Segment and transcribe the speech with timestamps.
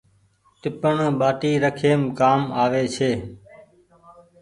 [0.61, 3.11] ٽيپڻ ٻآٽي رکيم ڪآم آوي ڇي۔